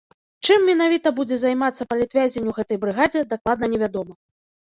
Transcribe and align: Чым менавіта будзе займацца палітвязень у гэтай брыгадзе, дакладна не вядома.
Чым 0.47 0.63
менавіта 0.69 1.11
будзе 1.19 1.37
займацца 1.41 1.87
палітвязень 1.91 2.49
у 2.51 2.55
гэтай 2.59 2.77
брыгадзе, 2.85 3.19
дакладна 3.35 3.65
не 3.75 3.79
вядома. 3.85 4.13